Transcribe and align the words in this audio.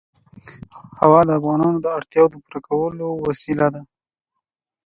هوا 1.01 1.19
د 1.25 1.29
افغانانو 1.39 1.77
د 1.81 1.87
اړتیاوو 1.97 2.31
د 2.31 2.35
پوره 2.43 2.59
کولو 2.67 3.07
وسیله 3.25 3.67
ده. 3.73 3.81